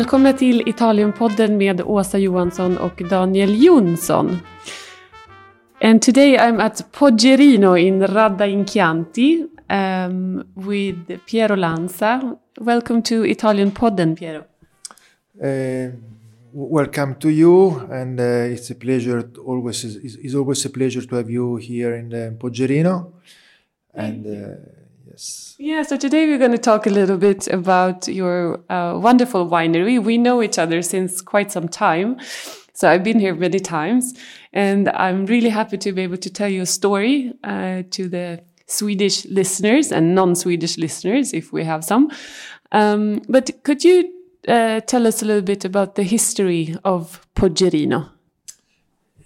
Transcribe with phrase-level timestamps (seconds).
[0.00, 4.38] Välkomna till Italienpodden med Åsa Johansson och Daniel Jonsson.
[5.80, 12.36] And today I'm at Poggerino in Radda in Chianti um, with Piero Lanza.
[12.60, 14.44] Welcome to Italienpodden, Piero.
[15.42, 15.92] Uh,
[16.52, 19.30] welcome to you, and uh, it's a pleasure.
[19.46, 23.12] Always, it's, it's, always a pleasure to have you here in uh, Poggerino.
[23.94, 24.56] And uh,
[25.10, 25.56] yes.
[25.58, 25.82] Yeah.
[25.82, 30.02] So today we're going to talk a little bit about your uh, wonderful winery.
[30.02, 32.18] We know each other since quite some time.
[32.72, 34.14] So I've been here many times,
[34.54, 38.42] and I'm really happy to be able to tell you a story uh, to the
[38.66, 42.10] Swedish listeners and non-Swedish listeners, if we have some.
[42.72, 44.10] Um, but could you
[44.48, 48.08] uh, tell us a little bit about the history of Poggerino?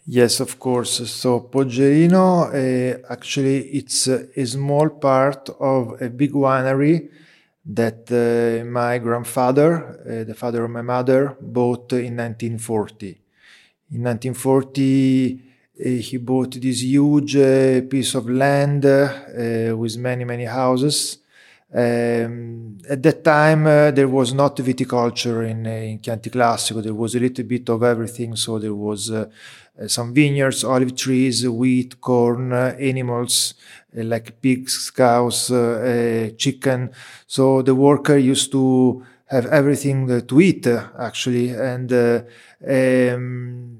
[0.06, 1.08] Yes, of course.
[1.10, 7.08] So Poggerino, uh, actually, it's a, small part of a big winery
[7.64, 9.70] that uh, my grandfather,
[10.04, 13.18] uh, the father of my mother, bought in 1940.
[13.92, 15.40] In 1940,
[15.80, 17.34] uh, he bought this huge
[17.88, 21.18] piece of land with many, many houses.
[21.72, 26.80] Um, at that time, uh, there was not viticulture in, uh, in Chianti Classico.
[26.80, 28.36] There was a little bit of everything.
[28.36, 29.28] So there was uh,
[29.80, 33.54] Uh, some vineyards, olive trees, wheat, corn, uh, animals
[33.98, 35.48] uh, like pigs, cows,
[36.38, 36.90] chicken.
[37.26, 41.50] So the worker used to have everything to eat, actually.
[41.50, 43.78] And um,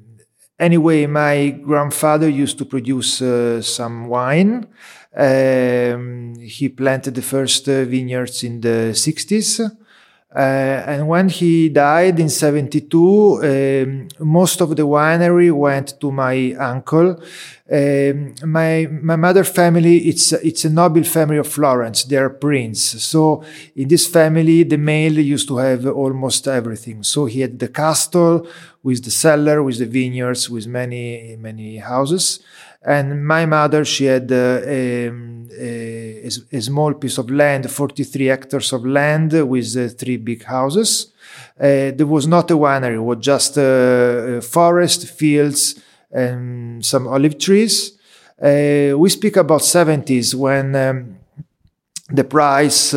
[0.58, 3.22] anyway, my grandfather used to produce
[3.66, 4.66] some wine.
[5.16, 9.60] Um, he planted the first uh, vineyards in the 60s.
[10.34, 16.52] Uh, and when he died in 72, um, most of the winery went to my
[16.54, 17.22] uncle.
[17.70, 22.04] Um, my my mother family it's it's a noble family of Florence.
[22.04, 22.80] They are prince.
[23.02, 23.44] So
[23.76, 27.04] in this family, the male used to have almost everything.
[27.04, 28.46] So he had the castle
[28.84, 32.40] with the cellar, with the vineyards, with many many houses.
[32.86, 38.74] And my mother, she had uh, um, a, a, small piece of land, 43 hectares
[38.74, 41.10] of land with uh, three big houses.
[41.58, 45.80] Uh, there was not a winery, it was just a, forest, fields,
[46.12, 47.98] and some olive trees.
[48.38, 51.16] Uh, we speak about 70s when um,
[52.10, 52.92] the price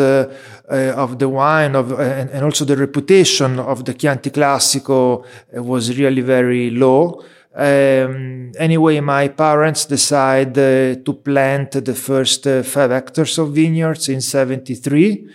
[0.69, 5.25] uh, uh, of the wine of, and, and, also the reputation of the Chianti Classico
[5.53, 7.23] was really very low.
[7.55, 14.09] Um, anyway, my parents decided uh, to plant the first uh, five hectares of vineyards
[14.09, 15.27] in 73.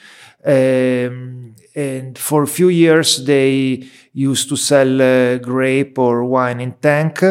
[0.44, 3.82] Um, and for a few years, they
[4.12, 7.22] used to sell uh, grape or wine in tank.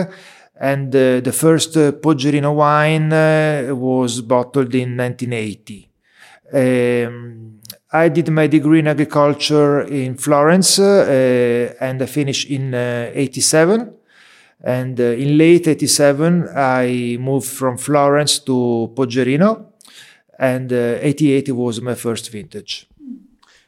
[0.59, 5.89] And uh, the first uh, Poggerino wine uh, was bottled in 1980.
[6.53, 7.60] Um,
[7.93, 13.93] I did my degree in agriculture in Florence and I finished in 87.
[14.63, 19.65] And uh, in late 87, I moved from Florence to Poggerino,
[20.37, 22.87] and uh, 88 was my first vintage.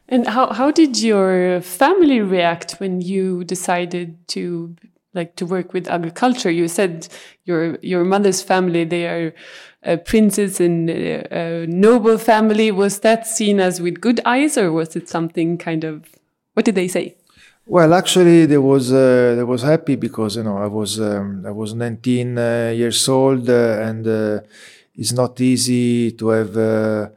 [0.08, 4.76] And how, how did your family react when you decided to
[5.16, 6.52] like to work with agriculture?
[6.52, 7.08] You said
[7.46, 9.34] your your mother's family they are
[9.86, 12.72] a princes and a noble family.
[12.72, 16.10] Was that seen as with good eyes, or was it something kind of?
[16.54, 17.16] What did they say?
[17.66, 21.52] Well, actually, they was uh, they was happy because you know I was um, I
[21.52, 24.40] was 19 uh, years old uh, and uh,
[24.96, 27.10] it's not easy to have uh,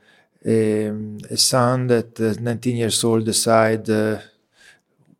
[0.44, 0.86] a,
[1.30, 3.88] a, son that uh, 19 years old decide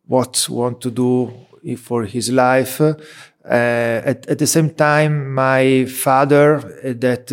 [0.05, 1.33] what want to do
[1.75, 2.79] for his life.
[3.49, 7.31] At, at, the same time, my father that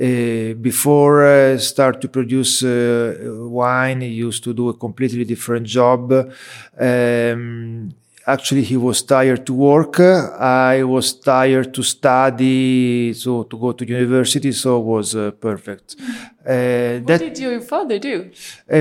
[0.00, 3.14] uh, before uh, start to produce uh,
[3.50, 6.10] wine, he used to do a completely different job.
[6.80, 7.94] Um,
[8.26, 10.00] actually, he was tired to work.
[10.00, 14.52] I was tired to study, so to go to university.
[14.52, 15.96] So it was uh, perfect.
[15.98, 18.30] what that, did your father do?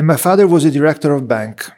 [0.02, 1.70] my father was a director of bank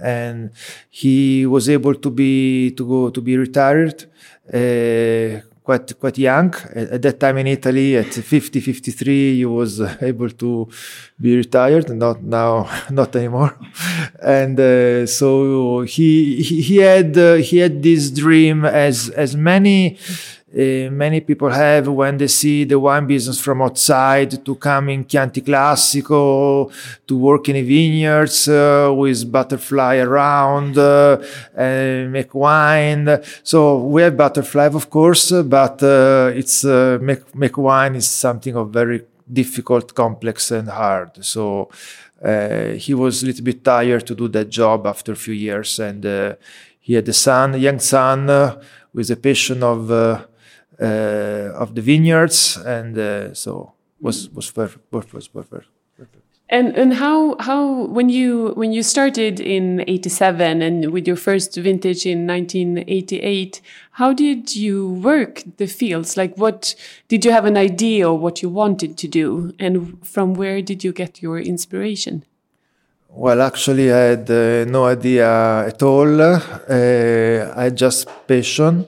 [0.00, 0.50] and
[0.90, 4.04] he was able to be to go to be retired
[4.52, 6.54] uh, quite quite young.
[6.74, 9.80] At, that time in Italy at 50 53 he was
[10.10, 10.68] able to
[11.20, 13.52] be retired not now not anymore.
[14.22, 19.98] And uh, so he he had uh, he had this dream as as many
[20.54, 25.04] uh, many people have when they see the wine business from outside to come in
[25.04, 26.70] Chianti Classico,
[27.06, 31.18] to work in vineyards uh, with butterfly around, uh,
[31.54, 33.20] and make wine.
[33.42, 38.70] So we have butterfly, of course, but uh, it's make, make wine is something of
[38.70, 41.24] very difficult, complex, and hard.
[41.24, 41.68] So
[42.24, 45.78] uh, he was a little bit tired to do that job after a few years,
[45.78, 46.34] and uh,
[46.80, 48.60] he had a son, a young son, uh,
[48.92, 50.22] with a passion of uh, uh,
[50.84, 55.68] of the vineyards, and uh, so was was perfect, was perfect.
[56.50, 61.54] And and how how when you when you started in '87 and with your first
[61.54, 63.60] vintage in 1988,
[63.92, 66.16] how did you work the fields?
[66.16, 66.74] Like, what
[67.08, 70.82] did you have an idea of what you wanted to do, and from where did
[70.82, 72.24] you get your inspiration?
[73.10, 76.18] Well, actually, I had uh, no idea at all.
[76.18, 78.86] Uh, I had just passion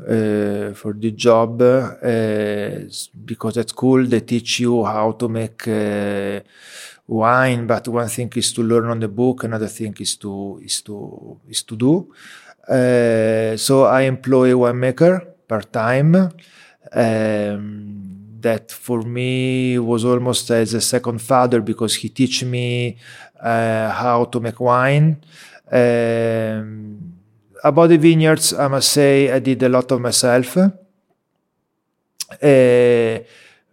[0.00, 2.70] uh, for the job uh,
[3.24, 6.40] because at school they teach you how to make uh,
[7.06, 10.82] wine, but one thing is to learn on the book, another thing is to is
[10.82, 12.12] to is to do.
[13.56, 16.14] So I employ a winemaker part time.
[16.92, 18.04] Um,
[18.40, 22.96] that for me was almost as a second father because he teach me
[23.42, 25.20] how to make wine.
[25.70, 27.07] Um,
[27.64, 30.56] about the vineyards, I must say I did a lot of myself.
[30.56, 30.70] Uh,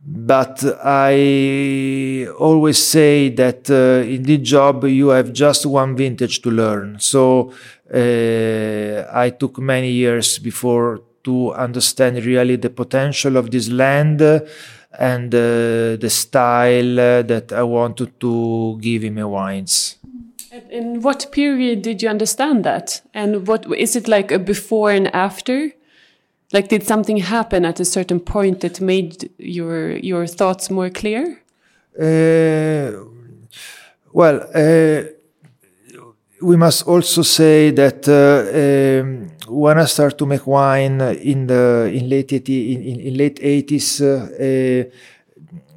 [0.07, 6.51] but I always say that uh, in this job you have just one vintage to
[6.51, 6.99] learn.
[6.99, 7.51] So
[7.93, 14.21] uh, I took many years before to understand really the potential of this land
[14.97, 19.97] and uh, the style that I wanted to give in my wines.
[20.69, 23.01] In what period did you understand that?
[23.13, 25.71] And what is it like a before and after?
[26.53, 31.41] Like, did something happen at a certain point that made your your thoughts more clear?
[31.99, 32.91] Uh,
[34.13, 35.03] well, uh,
[36.41, 41.91] we must also say that uh, um, when I started to make wine in the
[41.93, 44.89] in late 80, in, in, in late eighties, uh, uh,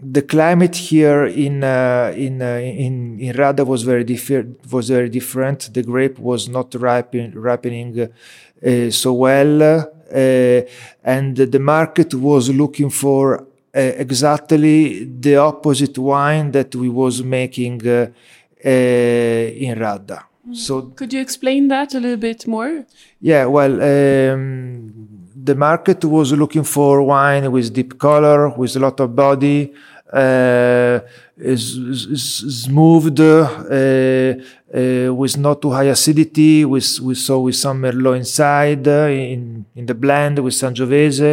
[0.01, 4.71] the climate here in uh, in, uh, in in Radda was very different.
[4.73, 5.73] Was very different.
[5.73, 10.61] The grape was not ripening ripening uh, so well, uh,
[11.05, 17.87] and the market was looking for uh, exactly the opposite wine that we was making
[17.87, 18.09] uh,
[18.65, 20.25] in Radda.
[20.53, 22.87] So could you explain that a little bit more?
[23.21, 25.18] Yeah, well, um,
[25.49, 29.73] the market was looking for wine with deep color, with a lot of body,
[30.13, 31.01] uh,
[31.39, 31.77] is,
[32.17, 38.87] is smooth, uh, uh, with not too high acidity, with, so with some merlot inside
[38.87, 41.33] uh, in in the blend with Sangiovese,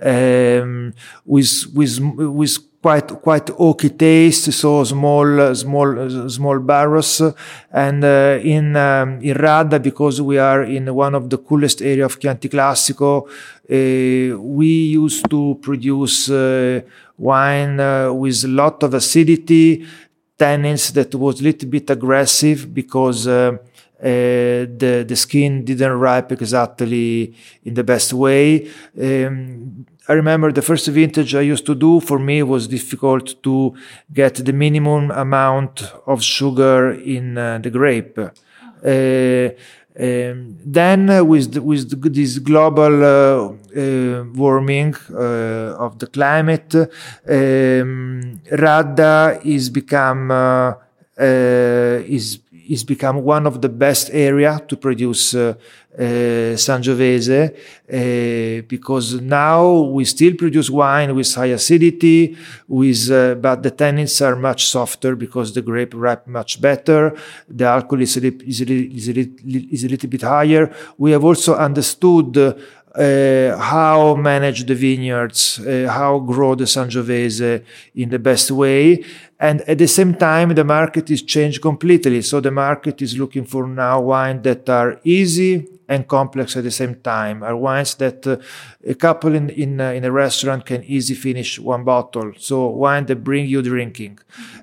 [0.00, 0.92] um,
[1.24, 2.00] with with
[2.40, 7.22] with quite quite oaky taste, so small small small barrels,
[7.70, 12.04] and uh, in um, in Radda because we are in one of the coolest area
[12.04, 16.80] of Chianti Classico, uh, we used to produce uh,
[17.16, 19.86] wine uh, with a lot of acidity,
[20.36, 23.26] tannins that was a little bit aggressive because.
[23.26, 23.56] Uh,
[24.02, 27.32] uh, the the skin didn't ripe exactly
[27.62, 28.68] in the best way.
[29.00, 33.74] Um, I remember the first vintage I used to do for me was difficult to
[34.12, 38.18] get the minimum amount of sugar in uh, the grape.
[38.18, 39.50] Uh,
[39.94, 46.74] um, then uh, with the, with the, this global uh, uh, warming of the climate,
[46.74, 50.32] um, Radda is become
[51.18, 55.54] is is become one of the best area to produce uh,
[55.98, 63.62] uh, Sangiovese uh, because now we still produce wine with high acidity, with uh, but
[63.62, 67.14] the tannins are much softer because the grape ripe much better.
[67.48, 69.20] The alcohol is a, is a, is a,
[69.74, 70.74] is a little bit higher.
[70.96, 72.38] We have also understood
[72.94, 79.04] uh, how manage the vineyards, uh, how grow the Sangiovese in the best way.
[79.40, 82.22] And at the same time, the market is changed completely.
[82.22, 86.70] So the market is looking for now wines that are easy and complex at the
[86.70, 87.42] same time.
[87.42, 88.36] Are wines that uh,
[88.86, 92.32] a couple in in, uh, in a restaurant can easily finish one bottle.
[92.38, 94.18] So wine that bring you drinking.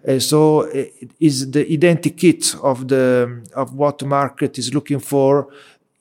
[0.08, 5.50] Uh, so it is the identikit of the of what the market is looking for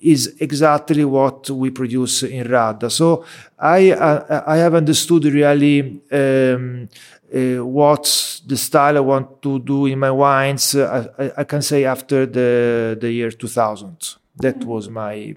[0.00, 2.90] is exactly what we produce in Radda.
[2.90, 3.24] So
[3.58, 6.88] I uh, I have understood really um,
[7.34, 10.74] uh, what's the style I want to do in my wines.
[10.74, 15.36] Uh, I, I, can say after the the year 2000, that was my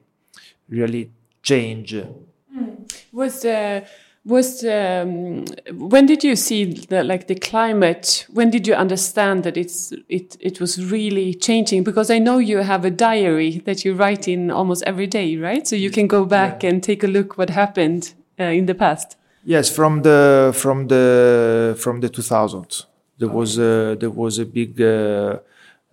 [0.70, 1.94] really change.
[1.94, 2.92] Mm.
[3.12, 3.82] Was uh,
[4.24, 8.26] was um, when did you see the like the climate?
[8.30, 11.84] When did you understand that it's it it was really changing?
[11.84, 15.68] Because i know you have a diary that you write in almost every day right?
[15.68, 16.70] So you can go back yeah.
[16.70, 19.18] and take a look what happened uh, in the past.
[19.44, 22.86] Yes from the from the from the 2000s
[23.18, 25.40] There was a, there was a big uh,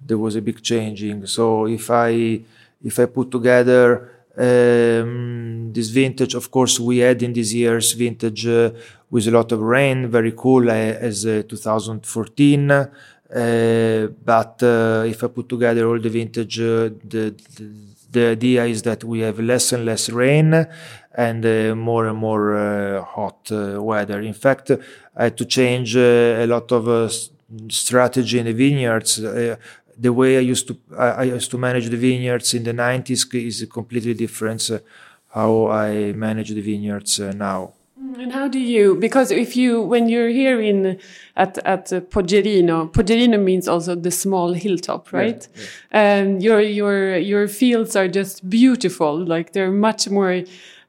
[0.07, 1.27] there was a big changing.
[1.27, 2.43] So if I
[2.85, 8.47] if I put together um, this vintage, of course, we had in these years vintage
[8.47, 8.71] uh,
[9.11, 12.71] with a lot of rain, very cool uh, as uh, 2014.
[12.71, 17.71] Uh, but uh, if I put together all the vintage, uh, the, the,
[18.11, 20.67] the idea is that we have less and less rain
[21.15, 24.21] and more and more hot weather.
[24.21, 24.71] In fact,
[25.17, 27.11] I had to change a lot of
[27.69, 29.21] strategy in the vineyards
[29.99, 33.67] the way I used to I, used to manage the vineyards in the 90s is
[33.71, 34.79] completely different uh,
[35.35, 37.75] how I manage the vineyards uh, now.
[38.01, 38.95] Mm, and how do you?
[38.95, 40.99] Because if you, when you're here in
[41.37, 45.49] at at uh, Poggerino, Poggerino means also the small hilltop, right?
[45.55, 45.69] Yeah, yeah.
[45.91, 49.19] And your your your fields are just beautiful.
[49.19, 50.45] Like they're much more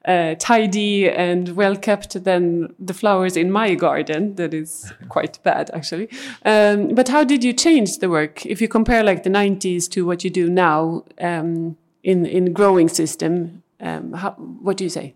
[0.05, 4.35] uh, tidy and well kept than the flowers in my garden.
[4.35, 6.09] That is quite bad, actually.
[6.45, 10.05] Um, but how did you change the work if you compare like the 90s to
[10.05, 13.63] what you do now um, in in growing system?
[13.81, 15.15] Um, how, what do you say?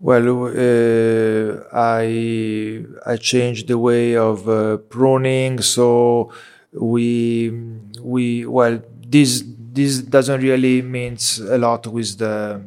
[0.00, 6.32] Well, uh, I I changed the way of uh, pruning, so
[6.72, 7.50] we
[8.00, 12.60] we well this this doesn't really means a lot with the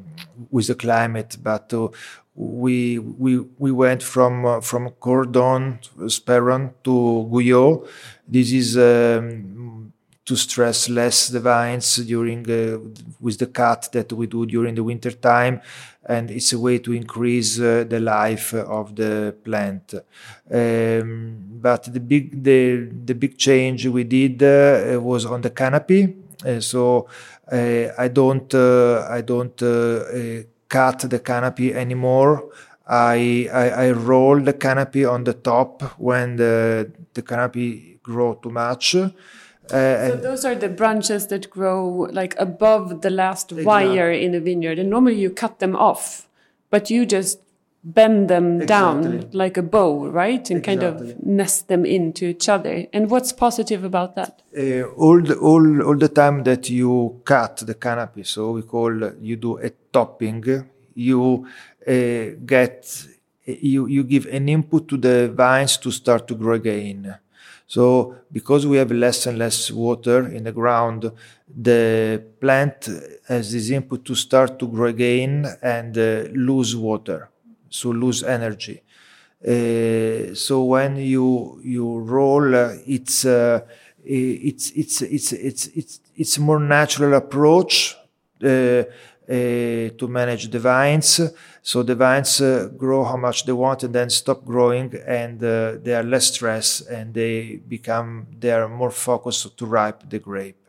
[0.52, 1.88] with the climate, but uh,
[2.36, 7.88] we we we went from uh, from Cordon Speronato to Guyot.
[8.28, 9.94] This is um,
[10.26, 12.80] to stress less the vines during uh,
[13.22, 15.62] with the cut that we do during the winter time
[16.08, 19.94] and it's a way to increase uh, the life of the plant
[20.52, 26.16] um, but the big the the big change we did uh, was on the canopy
[26.60, 27.08] so
[27.52, 29.58] uh, I don't uh, I don't
[30.70, 32.50] cut the canopy anymore.
[32.88, 38.52] I, I, I roll the canopy on the top when the the canopy grow too
[38.52, 38.96] much.
[38.96, 39.10] Uh,
[39.70, 43.66] so those are the branches that grow like above the last exactly.
[43.66, 46.28] wire in a vineyard, and normally you cut them off,
[46.70, 47.40] but you just
[47.86, 49.12] bend them exactly.
[49.12, 50.50] down like a bow, right?
[50.50, 50.64] And exactly.
[50.64, 52.88] kind of nest them into each other.
[52.92, 54.42] And what's positive about that?
[54.58, 58.92] Uh, all, the, all, all the time that you cut the canopy, so we call,
[59.22, 60.44] you do a topping,
[60.96, 61.48] you
[61.88, 61.92] uh,
[62.44, 63.06] get,
[63.46, 67.20] you, you give an input to the vines to start to grow again.
[67.68, 71.12] So because we have less and less water in the ground,
[71.48, 72.90] the plant
[73.28, 77.30] has this input to start to grow again and uh, lose water
[77.76, 78.82] so lose energy.
[79.48, 83.60] Uh, so when you you roll, uh, it's, uh,
[84.04, 87.96] it's it's it's it's it's it's more natural approach
[88.44, 88.84] uh, uh,
[89.28, 91.20] to manage the vines.
[91.62, 95.94] So the vines uh, grow how much they want and then stop growing, and they
[95.94, 100.65] are less stressed and they become they are more focused to ripe the grape.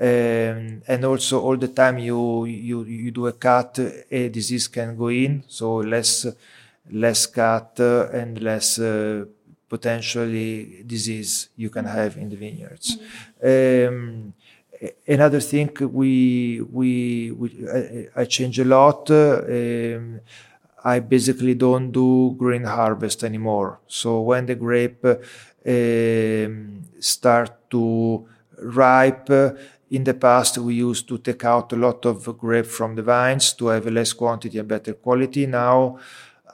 [0.00, 4.96] Um, and also all the time you you you do a cut a disease can
[4.96, 6.26] go in so less
[6.90, 9.24] less cut and less uh,
[9.68, 13.88] potentially disease you can have in the vineyards mm-hmm.
[13.88, 14.34] um,
[15.06, 20.20] another thing we we, we I, I, change a lot um,
[20.84, 28.26] I basically don't do green harvest anymore so when the grape um, start to
[28.62, 29.30] ripe
[29.90, 33.54] in the past, we used to take out a lot of grape from the vines
[33.54, 35.46] to have less quantity and better quality.
[35.46, 35.98] Now,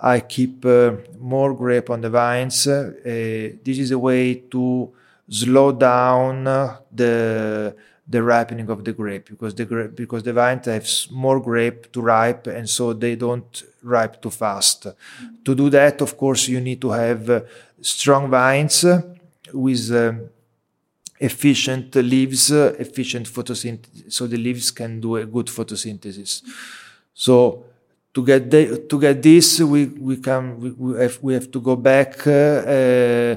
[0.01, 2.67] I keep uh, more grape on the vines.
[2.67, 4.93] Uh, this is a way to
[5.29, 6.45] slow down
[6.93, 7.75] the
[8.07, 12.03] the ripening of the grape because the grape because the vines have more grape to
[12.03, 14.85] ripe and so they don't ripe too fast.
[14.85, 15.43] Mm-hmm.
[15.45, 17.41] To do that, of course, you need to have uh,
[17.81, 18.85] strong vines
[19.53, 20.13] with uh,
[21.19, 26.43] efficient leaves, efficient photosynthesis, so the leaves can do a good photosynthesis.
[27.15, 27.65] So
[28.13, 31.61] to get the, to get this, we we can we, we have we have to
[31.61, 32.27] go back.
[32.27, 33.37] Uh,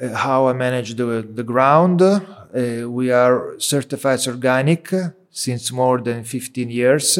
[0.00, 2.02] uh, how I manage the the ground.
[2.02, 2.20] Uh,
[2.88, 4.92] we are certified organic
[5.30, 7.18] since more than 15 years,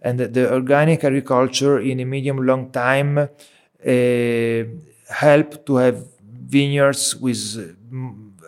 [0.00, 4.64] and the organic agriculture in a medium long time uh,
[5.08, 7.76] help to have vineyards with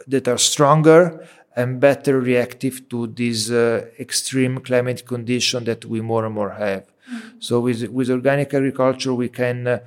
[0.09, 6.25] that are stronger and better reactive to this uh, extreme climate condition that we more
[6.25, 6.85] and more have.
[6.85, 7.29] Mm-hmm.
[7.41, 9.67] So with with organic agriculture, we can.
[9.67, 9.79] Uh,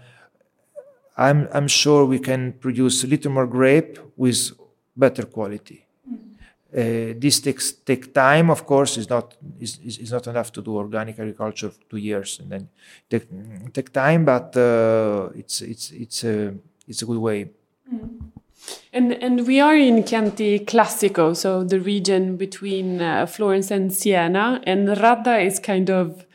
[1.18, 4.52] I'm I'm sure we can produce a little more grape with
[4.96, 5.86] better quality.
[6.10, 6.80] Mm-hmm.
[6.82, 8.98] Uh, this takes take time, of course.
[8.98, 12.70] Is not is, is not enough to do organic agriculture for two years and then
[13.10, 13.28] take
[13.74, 16.54] take time, but uh, it's it's it's a
[16.88, 17.50] it's a good way.
[17.94, 18.31] Mm.
[18.94, 24.62] And and we are in Chianti Classico, so the region between uh, Florence and Siena,
[24.64, 26.26] and Radda is kind of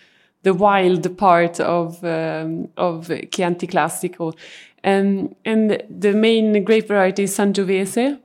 [0.43, 4.35] the wild part of um, of Chianti Classico,
[4.83, 8.19] and and the main grape variety is Sangiovese.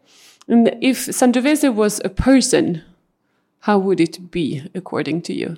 [0.47, 2.83] And if Sangiovese was a person,
[3.59, 5.57] how would it be according to you?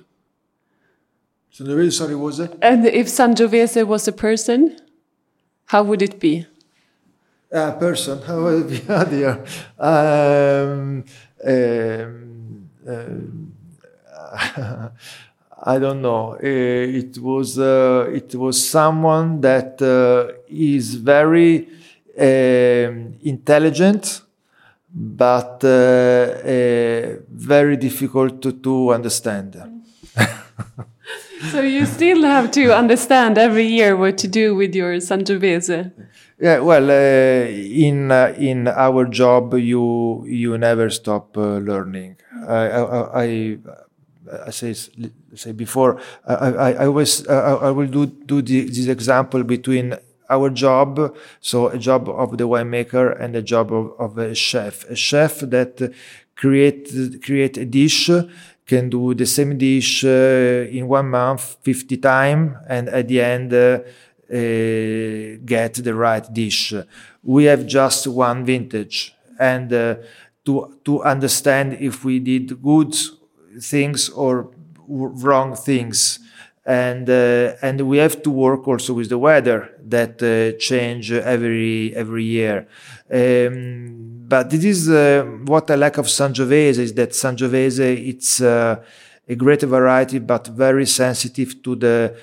[1.52, 2.56] Sangiovese, sorry, was it?
[2.60, 4.76] And if Sangiovese was a person,
[5.66, 6.46] how would it be?
[7.54, 8.48] A person, how?
[8.48, 8.62] Oh
[9.10, 9.44] dear.
[9.78, 11.04] Um,
[11.46, 13.52] um,
[14.34, 14.88] uh,
[15.62, 16.32] I don't know.
[16.32, 21.68] Uh, it was uh, it was someone that uh, is very
[22.18, 24.22] um, intelligent,
[24.92, 29.62] but uh, uh, very difficult to, to understand.
[31.52, 35.92] so you still have to understand every year what to do with your Sangiovese.
[36.44, 42.16] Yeah, well, uh, in uh, in our job, you you never stop uh, learning.
[42.46, 43.58] I, I, I,
[44.48, 46.00] I say say before.
[46.28, 49.96] I I, I always I, I will do do the, this example between
[50.28, 54.84] our job, so a job of the winemaker and a job of, of a chef.
[54.90, 55.80] A chef that
[56.36, 56.92] create
[57.24, 58.10] create a dish
[58.66, 63.52] can do the same dish uh, in one month 50 times and at the end
[63.52, 63.80] uh,
[64.30, 66.74] uh, get the right dish.
[67.22, 69.96] We have just one vintage and uh,
[70.44, 72.94] to, to understand if we did good
[73.60, 74.50] things or
[74.88, 76.20] wrong things.
[76.66, 81.94] And, uh, and we have to work also with the weather that uh, change every,
[81.94, 82.66] every year.
[83.12, 88.82] Um, but this is uh, what I like of Sangiovese is that Sangiovese it's uh,
[89.28, 92.16] a great variety, but very sensitive to the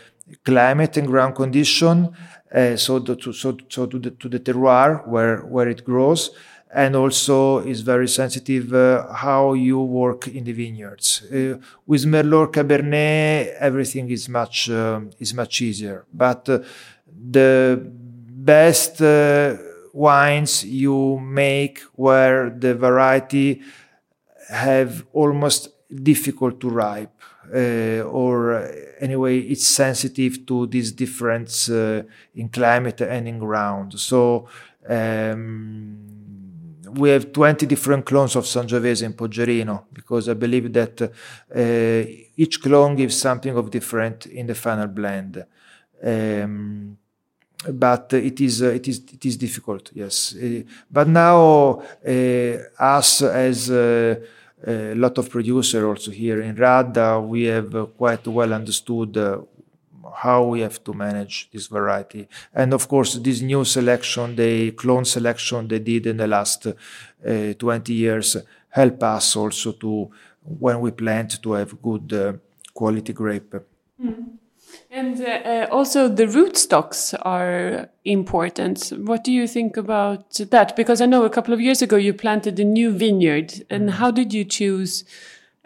[0.43, 2.11] climate and ground condition.
[2.53, 6.31] Uh, so, the, to, so, so to the, to the terroir where, where it grows
[6.73, 11.23] and also is very sensitive uh, how you work in the vineyards.
[11.23, 16.05] Uh, with Merlot Cabernet, everything is much uh, is much easier.
[16.13, 16.59] But uh,
[17.07, 19.57] the best uh,
[19.93, 23.61] wines you make where the variety
[24.49, 25.69] have almost
[26.03, 27.11] difficult to ripe.
[27.53, 33.99] Uh, or anyway, it's sensitive to this difference in climate and in ground.
[33.99, 34.47] So
[34.87, 35.97] um,
[36.93, 42.61] we have 20 different clones of Sangiovese in Poggerino because I believe that uh, each
[42.61, 45.45] clone gives something of different in the final blend.
[46.03, 46.97] Um,
[47.69, 50.35] but it is uh, it is it is difficult, yes.
[50.35, 54.15] Uh, but now uh, us as uh,
[54.65, 59.17] a lot of producers also here in Radda, we have quite well understood
[60.15, 62.27] how we have to manage this variety.
[62.53, 67.53] And of course, this new selection, the clone selection they did in the last uh,
[67.57, 68.37] 20 years,
[68.69, 70.11] help us also to,
[70.43, 72.33] when we plant, to have good uh,
[72.73, 73.55] quality grape.
[74.03, 74.37] Mm.
[74.93, 78.89] And uh, also, the rootstocks are important.
[78.89, 80.75] What do you think about that?
[80.75, 83.93] Because I know a couple of years ago you planted a new vineyard, and mm.
[83.93, 85.05] how did you choose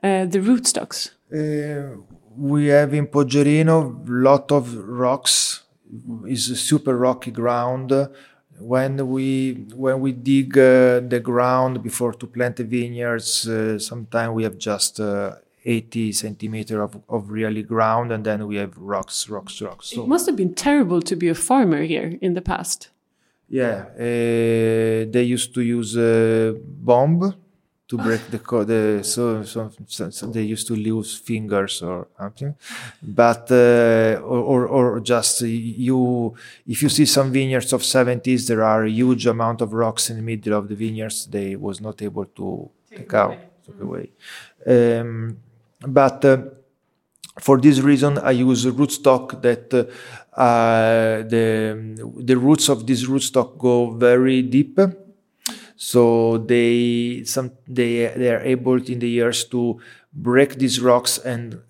[0.04, 1.10] uh, the rootstocks?
[1.34, 1.98] Uh,
[2.38, 5.64] we have in Poggerino a lot of rocks.
[6.26, 7.92] It's a super rocky ground.
[8.60, 14.34] When we when we dig uh, the ground before to plant the vineyards, uh, sometimes
[14.34, 15.36] we have just uh,
[15.66, 19.90] 80 centimeter of, of really ground, and then we have rocks, rocks, rocks.
[19.90, 22.90] So, it must have been terrible to be a farmer here in the past.
[23.50, 27.36] Yeah, uh, they used to use a bomb
[27.88, 28.72] to break the code.
[28.72, 32.56] Uh, so, so, so, they used to lose fingers or something.
[33.02, 36.34] But uh, or, or, or just you,
[36.66, 40.18] if you see some vineyards of 70s, there are a huge amount of rocks in
[40.18, 41.28] the middle of the vineyards.
[41.28, 44.12] They was not able to take, take out, take away.
[44.66, 45.38] Um,
[45.88, 46.38] but uh,
[47.40, 53.92] for this reason, I use rootstock that uh, the the roots of this rootstock go
[53.92, 54.80] very deep
[55.76, 59.80] so they some they they are able in the years to
[60.14, 61.62] break these rocks and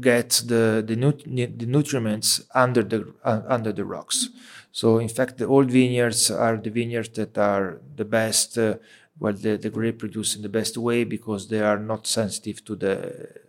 [0.00, 4.28] get the the, nut, the nutrients under the uh, under the rocks.
[4.72, 8.58] So in fact, the old vineyards are the vineyards that are the best.
[8.58, 8.76] Uh,
[9.18, 12.74] well, the, the grape produce in the best way because they are not sensitive to
[12.74, 13.43] the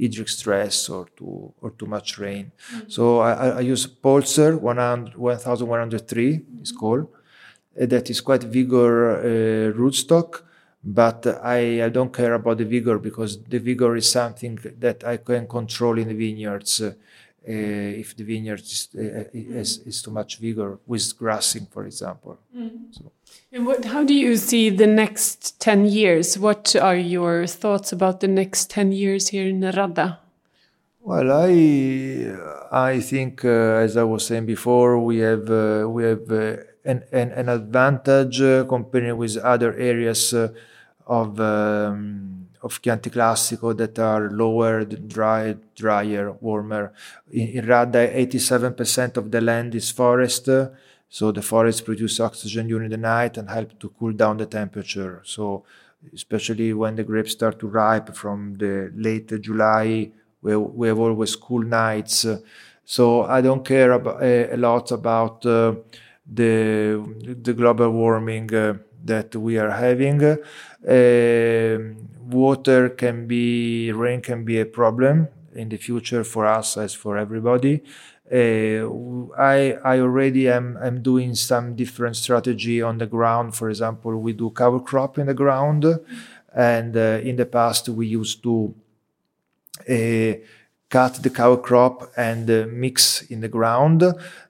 [0.00, 2.52] hydric stress or to or too much rain.
[2.52, 2.88] Mm-hmm.
[2.88, 6.62] So I, I use Paulsen 1103 mm-hmm.
[6.62, 7.06] is called
[7.80, 10.42] uh, that is quite vigor uh, rootstock
[10.82, 15.18] but I, I, don't care about the vigor because the vigor is something that I
[15.18, 16.80] can control in the vineyards.
[16.80, 16.94] Uh,
[17.44, 22.38] if the vineyard is, is, is, too much vigor with grassing, for example.
[22.56, 22.92] Mm.
[22.92, 23.12] So.
[23.52, 26.38] And what, how do you see the next 10 years?
[26.38, 30.18] What are your thoughts about the next 10 years here in Radda?
[31.02, 32.36] Well, I
[32.70, 37.04] I think, uh, as I was saying before, we have uh, we have uh, an,
[37.10, 40.48] an, an advantage uh, comparing with other areas uh,
[41.06, 46.92] of um, of Chianti Classico that are lower, dry, drier, warmer.
[47.30, 50.48] In, in Radda, 87% of the land is forest,
[51.08, 55.22] so the forest produce oxygen during the night and help to cool down the temperature.
[55.24, 55.64] So,
[56.14, 61.36] especially when the grapes start to ripe from the late July we, we have always
[61.36, 62.26] cool nights.
[62.84, 65.74] So I don't care about, a lot about uh,
[66.26, 67.04] the
[67.42, 70.22] the global warming uh, that we are having.
[70.24, 71.94] Uh,
[72.30, 77.18] water can be rain can be a problem in the future for us as for
[77.18, 77.82] everybody.
[78.32, 78.86] Uh,
[79.36, 83.56] I I already am am doing some different strategy on the ground.
[83.56, 85.84] For example, we do cover crop in the ground,
[86.54, 88.74] and uh, in the past we used to
[90.90, 94.02] cut the cover crop and uh, mix in the ground.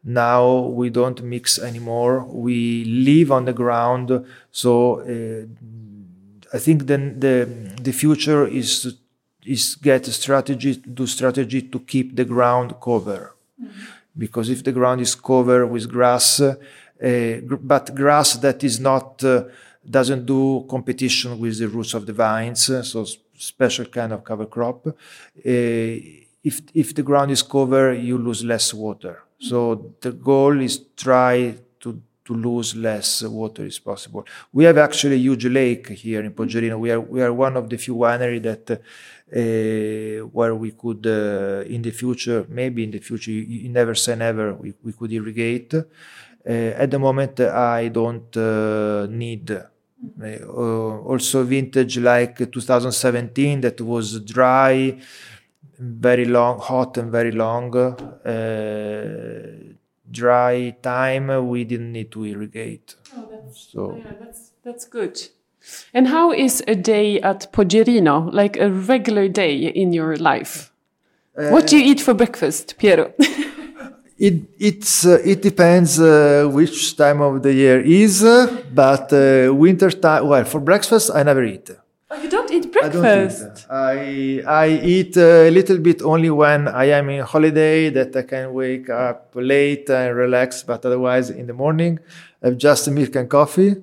[0.02, 2.24] Now we don't mix anymore.
[2.24, 4.24] We live on the ground.
[4.50, 5.46] So uh,
[6.52, 7.48] I think then the
[7.80, 8.96] the future is
[9.44, 13.34] is get a strategy do strategy to keep the ground cover.
[13.62, 13.70] Mm-hmm.
[14.16, 16.54] Because if the ground is covered with grass, uh,
[17.72, 19.44] but grass that is not uh,
[19.88, 23.06] doesn't do competition with the roots of the vines, so
[23.38, 24.86] special kind of cover crop.
[26.44, 29.22] Uh, if if the ground is covered, you lose less water.
[29.38, 34.24] So the goal is try to to lose less water as possible.
[34.52, 36.78] We have actually a huge lake here in Poggerino.
[36.78, 41.62] We are we are one of the few winery that uh, where we could uh,
[41.66, 45.12] in the future, maybe in the future, you, you never say never, we, we could
[45.12, 45.74] irrigate.
[45.74, 54.20] Uh, at the moment, I don't uh, need uh, also vintage like 2017 that was
[54.20, 54.98] dry,
[55.80, 57.74] very long, hot and very long.
[57.74, 59.52] Uh,
[60.10, 62.94] dry time, we didn't need to irrigate.
[63.16, 65.20] Oh, that's, so yeah, that's that's good.
[65.92, 70.72] And how is a day at Poggerino, like a regular day in your life?
[71.36, 73.12] Uh, what do you eat for breakfast, Piero?
[74.20, 79.54] It it's uh, it depends uh, which time of the year is, uh, but uh,
[79.54, 80.28] winter time.
[80.28, 81.70] Well, for breakfast I never eat.
[82.10, 83.66] Oh, you don't eat breakfast.
[83.70, 88.14] I eat, I, I eat a little bit only when I am in holiday that
[88.16, 90.62] I can wake up late and relax.
[90.62, 91.98] But otherwise, in the morning,
[92.42, 93.76] I have just milk and coffee.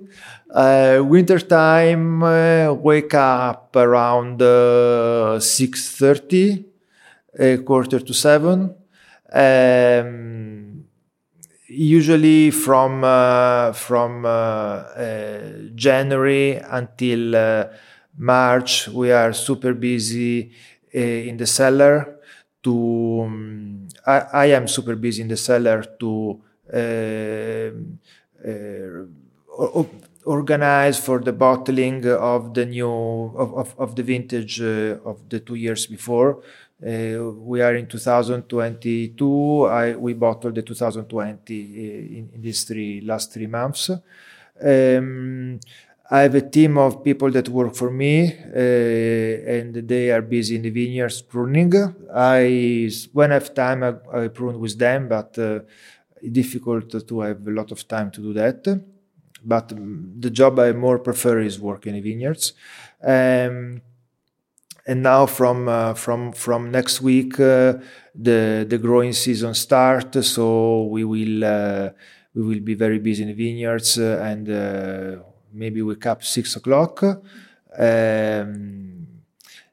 [0.49, 6.65] Uh, winter time, uh, wake up around uh, six thirty,
[7.37, 8.73] a quarter to seven
[9.33, 10.85] um,
[11.67, 15.39] usually from uh, from uh, uh,
[15.75, 17.65] January until uh,
[18.17, 20.51] March, we are super busy
[20.93, 22.15] uh, in the cellar.
[22.63, 26.41] To um, I, I, am super busy in the cellar to
[30.25, 35.39] organize for the bottling of the new of, of, of the vintage uh, of the
[35.39, 36.41] two years before
[36.85, 39.65] uh, we are in 2022.
[39.65, 43.89] I, we bottled the 2020 uh, in, in, these three last three months.
[44.61, 45.59] Um,
[46.09, 50.55] I have a team of people that work for me, uh, and they are busy
[50.55, 51.73] in the vineyards pruning.
[52.13, 55.59] I, when I have time, I, I prune with them, but uh,
[56.31, 58.65] difficult to have a lot of time to do that.
[59.43, 62.53] But the job I more prefer is working in vineyards.
[63.03, 63.81] Um,
[64.87, 67.73] and now from uh, from from next week uh,
[68.15, 71.89] the the growing season start so we will uh,
[72.33, 75.21] we will be very busy in the vineyards uh, and uh,
[75.57, 77.03] maybe wake up six o'clock
[77.77, 79.07] um,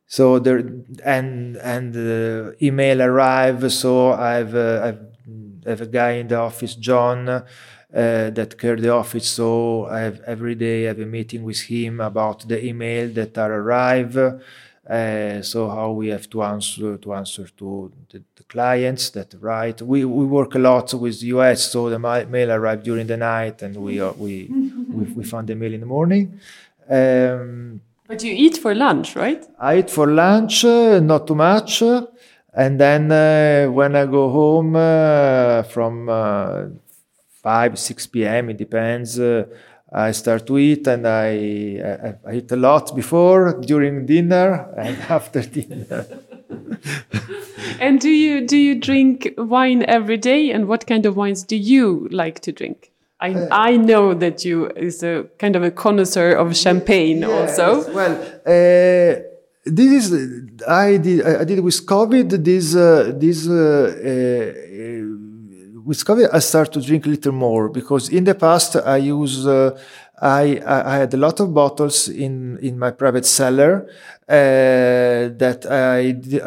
[0.07, 0.59] so there
[1.05, 5.03] and and uh, email arrive so I've I've
[5.67, 7.45] have a guy in the office John
[7.91, 12.01] that care the office so I have every day I have a meeting with him
[12.01, 14.41] about the email that are arrive
[14.89, 19.81] uh, so how we have to answer to answer to the, the, clients that write.
[19.81, 23.75] We we work a lot with US, so the mail arrive during the night, and
[23.77, 24.64] we uh, we,
[24.95, 26.41] we we find the mail in the morning.
[26.89, 29.45] Um, but you eat for lunch, right?
[29.59, 34.77] I eat for lunch, uh, not too much, and then uh, when I go home
[34.77, 36.67] uh, from uh,
[37.43, 38.51] five six p.m.
[38.51, 39.19] it depends.
[39.95, 41.29] I start to eat and I,
[41.79, 46.05] I, I, eat a lot before, during dinner, and after dinner.
[47.79, 50.51] and do you do you drink wine every day?
[50.51, 52.91] And what kind of wines do you like to drink?
[53.25, 57.59] I, uh, I know that you is a kind of a connoisseur of champagne yes,
[57.59, 57.93] also.
[57.93, 58.15] Well,
[58.47, 59.23] uh,
[59.65, 60.07] this is
[60.69, 62.45] I did I did with COVID.
[62.45, 64.53] This uh, this uh, uh,
[65.89, 69.47] with COVID I start to drink a little more because in the past I use
[69.47, 69.71] uh,
[70.21, 73.89] I, I had a lot of bottles in, in my private cellar
[74.29, 75.99] uh, that I,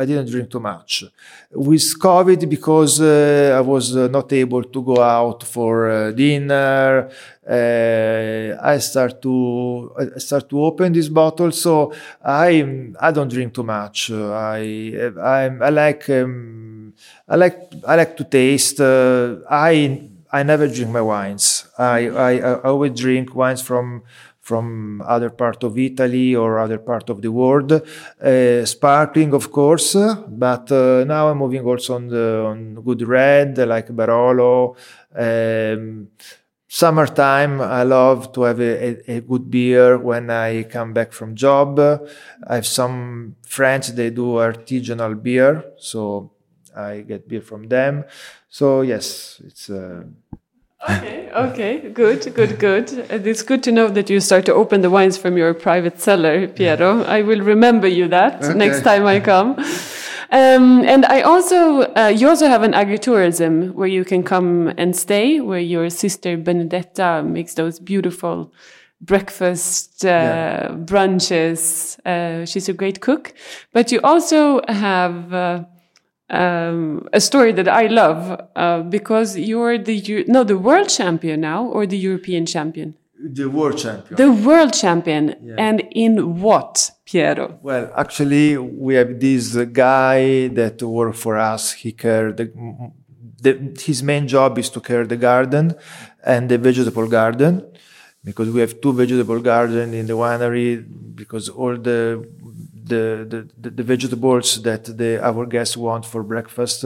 [0.02, 1.04] I didn't drink too much.
[1.52, 7.10] With COVID, because uh, I was uh, not able to go out for uh, dinner,
[7.48, 11.52] uh, I start to I start to open this bottle.
[11.52, 14.12] So I I don't drink too much.
[14.12, 16.94] I I, I like um,
[17.30, 18.82] I like I like to taste.
[18.82, 21.68] Uh, I I never drink my wines.
[21.78, 24.04] I, I, I always drink wines from
[24.48, 27.70] from other part of Italy or other part of the world.
[27.74, 29.94] Uh, sparkling, of course,
[30.46, 34.78] but uh, now I'm moving also on the on good red like Barolo.
[35.14, 36.08] Um,
[36.66, 41.36] summertime, I love to have a, a, a, good beer when I come back from
[41.36, 41.78] job.
[42.48, 46.32] I have some friends they do artisanal beer, so
[46.74, 48.06] I get beer from them.
[48.48, 49.70] So yes, it's.
[49.70, 50.04] Uh,
[50.90, 52.92] okay, okay, good, good, good.
[53.10, 56.48] It's good to know that you start to open the wines from your private cellar,
[56.48, 57.04] Piero.
[57.04, 58.54] I will remember you that okay.
[58.54, 59.58] next time I come.
[60.30, 64.96] Um, and I also, uh, you also have an agritourism where you can come and
[64.96, 68.52] stay, where your sister Benedetta makes those beautiful
[69.00, 70.68] breakfast uh, yeah.
[70.72, 71.98] brunches.
[72.06, 73.34] Uh, she's a great cook,
[73.72, 75.64] but you also have uh,
[76.30, 81.66] um, a story that I love uh, because you're the no the world champion now
[81.66, 82.96] or the European champion.
[83.20, 84.16] The world champion.
[84.16, 85.56] The world champion, yeah.
[85.58, 87.58] and in what, Piero?
[87.64, 91.74] Well, actually, we have this guy that worked for us.
[91.74, 92.38] He cared.
[92.38, 92.52] The,
[93.42, 95.76] the, his main job is to care the garden
[96.24, 97.66] and the vegetable garden
[98.24, 100.86] because we have two vegetable garden in the winery
[101.16, 102.28] because all the
[102.88, 106.86] the, the, the vegetables that the, our guests want for breakfast.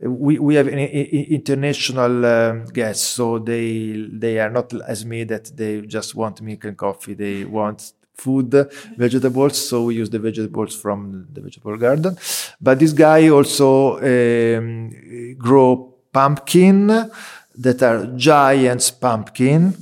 [0.00, 5.56] We, we have an, international um, guests, so they they are not as me that
[5.56, 7.14] they just want milk and coffee.
[7.14, 8.50] They want food,
[8.96, 9.68] vegetables.
[9.68, 12.16] So we use the vegetables from the vegetable garden.
[12.60, 17.10] But this guy also um, grow pumpkin
[17.58, 19.74] that are giants pumpkin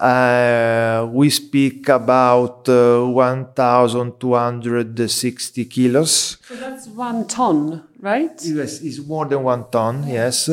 [0.00, 6.38] uh, we speak about uh, 1,260 kilos.
[6.42, 8.32] So that's one ton, right?
[8.42, 10.08] Yes, it's more than one ton.
[10.08, 10.46] Yes,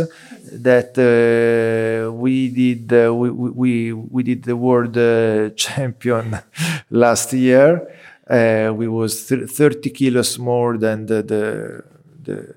[0.52, 2.92] that uh, we did.
[2.92, 6.38] Uh, we, we we did the world uh, champion
[6.90, 7.88] last year.
[8.30, 11.82] Uh, we was th 30 kilos more than the the
[12.24, 12.54] the,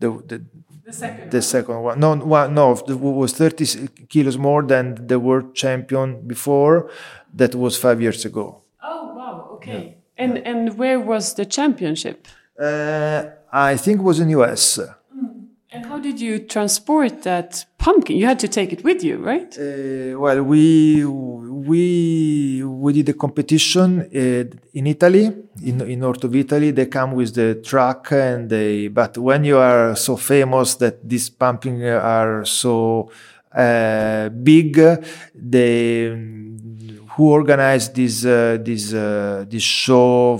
[0.00, 0.40] the, the
[0.86, 2.00] the second, the second one.
[2.00, 6.90] No, one, no, it was 30 kilos more than the world champion before.
[7.34, 8.62] That was five years ago.
[8.82, 9.48] Oh wow!
[9.54, 9.96] Okay.
[10.18, 10.24] Yeah.
[10.24, 12.28] And and where was the championship?
[12.58, 14.78] Uh, I think it was in US.
[15.76, 18.16] And how did you transport that pumpkin?
[18.16, 19.54] You had to take it with you, right?
[19.58, 25.26] Uh, well, we we we did a competition uh, in Italy,
[25.62, 26.70] in in north of Italy.
[26.70, 28.88] They come with the truck, and they.
[28.88, 33.10] But when you are so famous that these pumpkins are so
[33.54, 34.80] uh, big,
[35.34, 36.08] they
[37.16, 40.38] who organized this uh, this uh, this show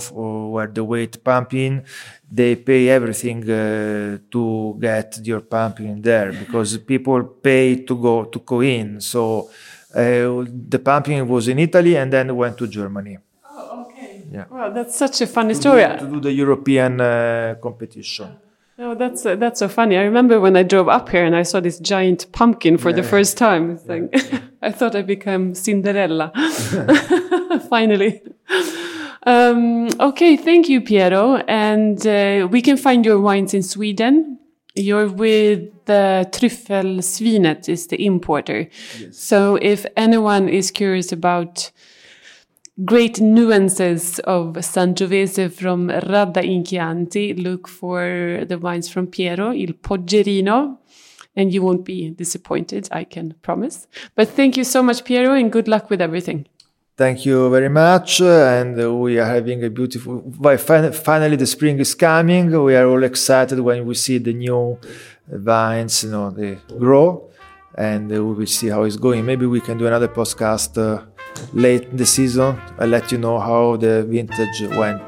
[0.53, 1.83] where the weight pumping
[2.31, 8.39] they pay everything uh, to get your pumping there because people pay to go to
[8.41, 9.49] go in so
[9.95, 13.17] uh, the pumping was in Italy and then went to Germany.
[13.51, 14.25] Oh, okay.
[14.31, 14.45] Yeah.
[14.51, 15.87] Well, that's such a funny to story.
[15.87, 18.37] Do, to do the European uh, competition.
[18.79, 19.97] Oh, that's uh, that's so funny.
[19.97, 22.97] I remember when I drove up here and I saw this giant pumpkin for yeah.
[22.97, 23.71] the first time.
[23.71, 24.15] It's like
[24.63, 26.31] I thought I became Cinderella.
[27.71, 28.21] Finally.
[29.23, 31.37] Um, okay, thank you, Piero.
[31.49, 34.39] And uh, we can find your wines in Sweden.
[34.75, 38.69] You're with the Tryffelsvinet is the importer.
[39.01, 39.17] Yes.
[39.19, 41.71] So if anyone is curious about
[42.85, 49.73] great nuances of Sangiovese from Radda in Chianti, look for the wines from Piero, Il
[49.75, 50.79] Poggerino,
[51.35, 53.87] and you won't be disappointed, I can promise.
[54.15, 56.47] But thank you so much, Piero, and good luck with everything.
[56.97, 58.23] Thank you very much.
[58.23, 62.51] And we are having a beautiful, Well, finally the spring is coming.
[62.63, 64.79] We are all excited when we see the new
[65.29, 67.31] vines, you know, they grow
[67.77, 69.27] and we will see how it's going.
[69.27, 71.05] Maybe we can do another podcast uh,
[71.53, 72.59] late in the season.
[72.79, 75.03] I'll let you know how the vintage went.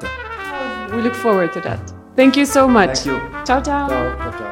[0.93, 1.93] We look forward to that.
[2.17, 3.01] Thank you so much.
[3.01, 3.45] Thank you.
[3.45, 3.89] Ciao, ciao.
[3.89, 4.48] Ciao, ciao, ciao.